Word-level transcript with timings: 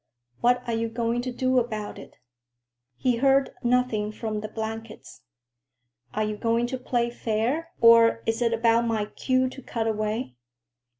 What 0.39 0.63
are 0.67 0.73
you 0.73 0.89
going 0.89 1.21
to 1.21 1.31
do 1.31 1.59
about 1.59 1.99
it?" 1.99 2.17
He 2.97 3.17
heard 3.17 3.51
nothing 3.61 4.11
from 4.11 4.39
the 4.41 4.47
blankets. 4.47 5.21
"Are 6.15 6.23
you 6.23 6.37
going 6.37 6.65
to 6.73 6.79
play 6.79 7.11
fair, 7.11 7.69
or 7.81 8.23
is 8.25 8.41
it 8.41 8.51
about 8.51 8.87
my 8.87 9.05
cue 9.05 9.47
to 9.49 9.61
cut 9.61 9.85
away?" 9.85 10.37